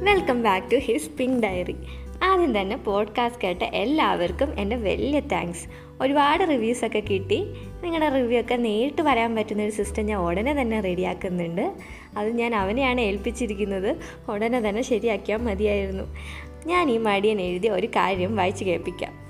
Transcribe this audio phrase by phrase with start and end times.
[0.00, 1.76] Welcome back to his pink diary
[2.24, 5.68] ആദ്യം തന്നെ podcast കേട്ട എല്ലാവർക്കും എന്റെ വലിയ താങ്ക്സ്
[6.00, 7.44] ഒരുപാട് റിവ്യൂസൊക്കെ കിട്ടി.
[7.84, 11.72] നിങ്ങളുടെ റിവ്യൂ ഒക്കെ നേരിട്ട് വരാൻ പറ്റുന്ന ഒരു സിസ്റ്റം ഞാൻ ഉടനെ തന്നെ റെഡിയാക്കുന്നുണ്ട്
[12.16, 13.96] അത് ഞാൻ അവനെയാണ് ഏൽപ്പിച്ചിരിക്കുന്നത്.
[14.30, 16.16] ഉടനെ തന്നെ ശരിയാക്കിയാൽ മതിയായിരുന്നു.
[16.66, 19.29] ഞാൻ ഈ മടിയൻ എഴുതിയ ഒരു കാര്യം വായിച്ചു കേൾപ്പിക്കാം.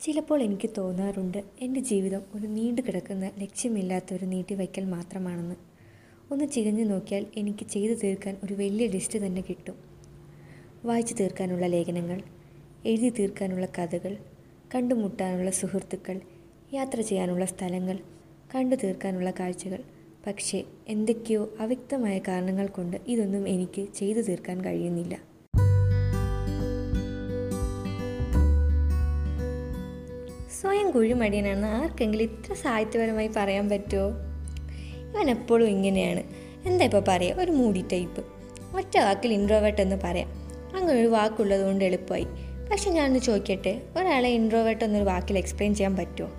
[0.00, 5.54] ചിലപ്പോൾ എനിക്ക് തോന്നാറുണ്ട് എന്റെ ജീവിതം ഒരു നീണ്ടു കിടക്കുന്ന ലക്ഷ്യമില്ലാത്ത ഒരു നീട്ടിവയ്ക്കൽ മാത്രമാണെന്ന്.
[6.32, 9.74] ഒന്ന് ചികഞ്ഞു നോക്കിയാൽ എനിക്ക് ചെയ്തു തീർക്കാൻ ഒരു വലിയ ലിസ്റ്റ് തന്നെ കിട്ടും.
[10.84, 12.22] വായിച്ചു തീർക്കാനുള്ള ലേഖനങ്ങൾ
[12.86, 14.16] എഴുതി തീർക്കാനുള്ള കഥകൾ
[14.74, 16.20] കണ്ടുമുട്ടാനുള്ള സുഹൃത്തുക്കൾ
[16.74, 17.98] യാത്ര ചെയ്യാനുള്ള സ്ഥലങ്ങൾ
[18.54, 19.84] കണ്ടു തീർക്കാനുള്ള കാഴ്ചകൾ.
[20.26, 25.27] പക്ഷേ എന്തൊക്കെയോ അവ്യക്തമായ കാരണങ്ങൾ കൊണ്ട് ഇതൊന്നും എനിക്ക് ചെയ്തു തീർക്കാൻ കഴിയുന്നില്ല.
[30.60, 34.08] സ്വയം കുഴിമടിയനാണെന്ന് ആർക്കെങ്കിലും ഇത്ര സാഹിത്യപരമായി പറയാൻ പറ്റുമോ?
[35.14, 36.22] ഇവൻ എപ്പോഴും ഇങ്ങനെയാണ്.
[36.66, 38.24] എന്താ ഇപ്പോൾ പറയുക ഒരു മൂടി ടൈപ്പ്.
[38.76, 40.28] ഒറ്റ വാക്കിൽ ഇൻട്രോവേർട്ട് എന്ന് പറയാം.
[40.76, 42.26] അങ്ങനെ ഒരു വാക്കുള്ളത് കൊണ്ട് എളുപ്പമായി.
[42.70, 43.82] പക്ഷെ ഞാനൊന്ന് ചോദിക്കട്ടെ?
[43.98, 46.30] ഒരാളെ ഇൻട്രോവേർട്ട് എന്നൊരു വാക്കിൽ എക്സ്പ്ലെയിൻ ചെയ്യാൻ പറ്റുമോ?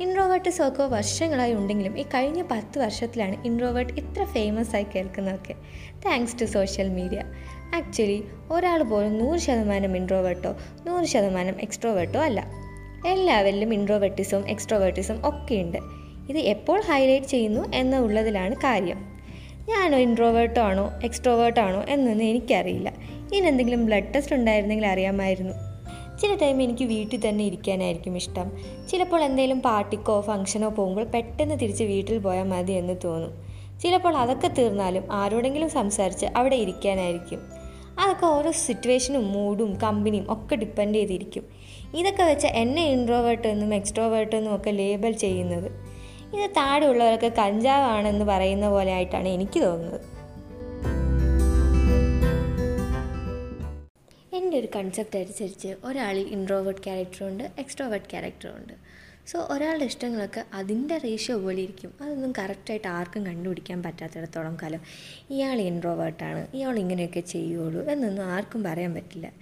[0.00, 5.54] ഇൻട്രോവേർട്ട് സോക്കോ വർഷങ്ങളായി ഉണ്ടെങ്കിലും ഈ കഴിഞ്ഞ പത്ത് വർഷത്തിലാണ് ഇൻട്രോവേർട്ട് ഇത്ര ഫേമസ് ആയി കേൾക്കുന്നതൊക്കെ.
[6.06, 7.22] Thanks to social media
[7.74, 12.61] actually ഒരാൾ പോലും നൂറ് ശതമാനം ഇൻട്രോവേർട്ടോ നൂറ് ശതമാനം എക്സ്ട്രോവേർട്ടോ അല്ല.
[13.06, 15.78] എല്ലാവരിലും ഇൻട്രോവേർട്ടിസും എക്സ്ട്രോവേർട്ടിസും ഒക്കെയുണ്ട്.
[16.30, 18.96] ഇത് എപ്പോൾ ഹൈലൈറ്റ് ചെയ്യുന്നു എന്നുള്ളതിലാണ് കാര്യം.
[19.68, 20.90] ഞാനോ ഇൻട്രോവേർട്ടോ ആണോ
[21.60, 22.92] ആണോ എന്നൊന്നും എനിക്കറിയില്ല.
[23.34, 25.52] ഇതിനെന്തെങ്കിലും ബ്ലഡ് ടെസ്റ്റ് ഉണ്ടായിരുന്നെങ്കിൽ അറിയാമായിരുന്നു.
[26.18, 28.52] ചില ടൈം എനിക്ക് വീട്ടിൽ തന്നെ ഇരിക്കാനായിരിക്കും ഇഷ്ടം.
[28.90, 33.52] ചിലപ്പോൾ എന്തെങ്കിലും പാർട്ടിക്കോ ഫംഗ്ഷനോ പോകുമ്പോൾ പെട്ടെന്ന് തിരിച്ച് വീട്ടിൽ പോയാൽ മതി എന്ന് തോന്നും.
[33.80, 37.61] ചിലപ്പോൾ അതൊക്കെ തീർന്നാലും ആരോടെങ്കിലും സംസാരിച്ച് അവിടെ ഇരിക്കാനായിരിക്കും.
[37.98, 41.44] അതൊക്കെ ഓരോ സിറ്റുവേഷനും മൂഡും കമ്പനിയും ഒക്കെ ഡിപ്പെൻഡ് ചെയ്തിരിക്കും.
[41.94, 45.92] ഇതൊക്കെ വെച്ച് എന്നെ ഇൻട്രോവേർട്ട് എന്നും എക്സ്ട്രോവേർട്ട് എന്നും ഒക്കെ ലേബൽ ചെയ്യുന്നത്.
[46.36, 50.22] ഇത് താഴെയുള്ളവരൊക്കെ കഞ്ചാവാണെന്ന് പറയുന്ന പോലെ ആയിട്ടാണ് എനിക്ക് തോന്നുന്നത്.
[54.34, 58.72] എന്റെ ഒരു കൺസെപ്റ്റ് അനുസരിച്ച് ഒരാളിൽ ഇൻട്രോവേർട്ട് ക്യാരക്ടറുണ്ട് എക്സ്ട്രോവേർട്ട് ക്യാരക്ടറുണ്ട്
[59.26, 64.80] സോ ഒരാളുടെ ഇഷ്ടങ്ങളൊക്കെ അതിന്റെ റേഷ്യോ പോലെ ഇരിക്കും അതൊന്നും കറക്റ്റായിട്ട് ആർക്കും കണ്ടുപിടിക്കാൻ പറ്റാത്തിടത്തോളം കാലം.
[65.30, 69.32] ഇയാൾ ഇൻട്രോവേർട്ടാണ് ഇയാൾ ഇങ്ങനെയൊക്കെ ചെയ്യുള്ളൂ എന്നൊന്നും ആർക്കും പറയാൻ പറ്റില്ല.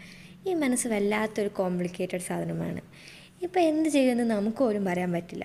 [0.47, 2.81] ഈ മനസ്സ് വല്ലാത്തൊരു കോംപ്ലിക്കേറ്റഡ് സാധനമാണ്.
[3.43, 5.45] ഇപ്പോൾ എന്ത് ചെയ്യുമെന്ന് നമുക്ക് പോലും പറയാൻ പറ്റില്ല.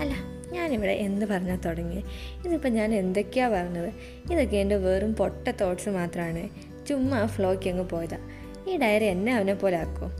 [0.00, 0.14] അല്ല
[0.52, 2.04] ഞാനിവിടെ എന്ത് പറഞ്ഞാൽ തുടങ്ങി
[2.46, 3.90] ഇതിപ്പോൾ ഞാൻ എന്തൊക്കെയാണ് പറഞ്ഞത്?
[4.32, 6.48] ഇതൊക്കെ എന്റെ വെറും പൊട്ട തോട്ട്സ് മാത്രമാണ്
[6.86, 8.18] ചുമ്മാ ഫ്ലോയ്ക്ക് അങ്ങ് പോയതാ.
[8.66, 10.10] ഈ ഡയറി എന്നെ അവനെ പോലെ ആക്കോ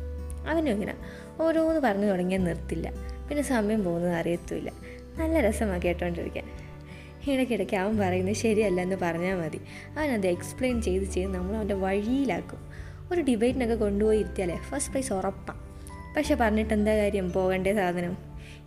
[0.49, 0.95] അവനും ഇങ്ങനെ
[1.41, 2.93] ഓരോന്ന് പറഞ്ഞു തുടങ്ങിയാൽ നിർത്തില്ല.
[3.29, 4.73] പിന്നെ സമയം പോകുന്നത് അറിയത്തുമില്ല.
[5.17, 6.45] നല്ല രസമാണ് കേട്ടോണ്ടിരിക്കാൻ.
[7.31, 9.61] ഇടയ്ക്കിടയ്ക്ക് അവൻ പറയുന്നത് ശരിയല്ല എന്ന് പറഞ്ഞാൽ മതി.
[9.99, 12.59] അവനത് എക്സ്പ്ലെയിൻ ചെയ്ത് ചെയ്ത് നമ്മൾ അവന്റെ വഴിയിലാക്കും.
[13.13, 15.61] ഒരു ഡിബേറ്റിനൊക്കെ കൊണ്ടുപോയി ഇരുത്തിയാലേ ഫസ്റ്റ് പ്രൈസ് ഉറപ്പാണ്
[16.17, 17.33] പക്ഷെ പറഞ്ഞിട്ട് എന്താ കാര്യം?
[17.33, 18.17] പോകേണ്ട സാധനം.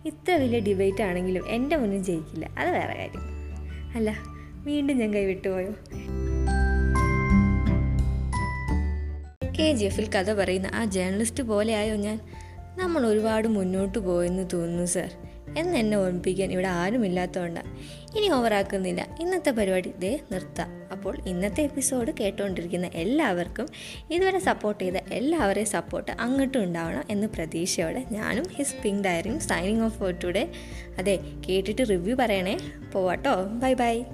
[0.06, 2.50] ഇത്ര വലിയ ഡിബേറ്റ് ആണെങ്കിലും എന്റെ മുന്നിൽ ജയിക്കില്ല.
[2.58, 3.20] അത് വേറെ കാര്യം.
[3.94, 4.16] അല്ല
[4.64, 5.74] വീണ്ടും ഞാൻ കൈവിട്ടുപോയോ?
[9.58, 12.20] കെ ജി എഫിൽ കഥ പറയുന്ന ആ ജേർണലിസ്റ്റ് പോലെയായോ ഞാൻ?
[12.78, 15.10] നമ്മൾ ഒരുപാട് മുന്നോട്ട് പോയെന്ന് തോന്നുന്നു സർ.
[15.58, 17.66] എന്ന് എന്നെ ഓർമ്മിപ്പിക്കാൻ ഇവിടെ ആരുമില്ലാത്തതുകൊണ്ടാണ്
[18.18, 20.70] ഇനി ഓവറാക്കുന്നില്ല ഇന്നത്തെ പരിപാടി ഇതേ നിർത്താം.
[20.92, 23.68] അപ്പോൾ ഇന്നത്തെ എപ്പിസോഡ് കേട്ടുകൊണ്ടിരിക്കുന്ന എല്ലാവർക്കും
[24.10, 29.98] ഇതുവരെ സപ്പോർട്ട് ചെയ്ത എല്ലാവരെയും സപ്പോർട്ട് അങ്ങോട്ടും ഉണ്ടാവണം എന്ന് പ്രതീക്ഷയോടെ ഞാനും ഹിസ് പിങ്ക് ഡയറിയും സൈനിങ് ഓഫ്
[29.98, 30.52] ഫോർ ടുഡേ
[30.98, 31.18] അതെ
[31.48, 32.58] കേട്ടിട്ട് റിവ്യൂ പറയണേ.
[32.92, 33.42] പോവാട്ടോ.
[33.42, 34.04] Bye bye